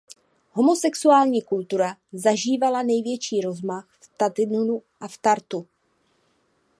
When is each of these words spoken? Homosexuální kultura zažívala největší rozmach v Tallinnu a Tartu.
Homosexuální 0.55 1.41
kultura 1.41 1.95
zažívala 2.13 2.83
největší 2.83 3.41
rozmach 3.41 3.87
v 4.01 4.11
Tallinnu 4.17 4.81
a 5.01 5.05
Tartu. 5.21 5.67